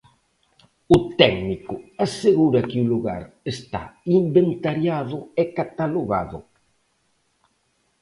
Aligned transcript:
O 0.95 0.97
técnico 1.21 1.73
asegura 2.05 2.67
que 2.69 2.77
o 2.83 2.89
lugar 2.93 3.23
está 3.53 3.81
inventariado 4.19 5.17
e 5.41 5.43
catalogado. 5.57 6.39